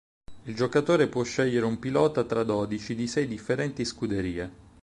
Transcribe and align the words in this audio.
Il 0.45 0.55
giocatore 0.55 1.05
può 1.07 1.21
scegliere 1.21 1.63
un 1.67 1.77
pilota 1.77 2.23
tra 2.23 2.41
dodici 2.43 2.95
di 2.95 3.05
sei 3.05 3.27
differenti 3.27 3.85
scuderie. 3.85 4.51